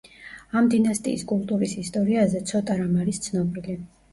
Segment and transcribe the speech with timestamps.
[0.61, 3.79] ამ დინასტიის კულტურის ისტორიაზე ცოტა რამ არის ცნობილი.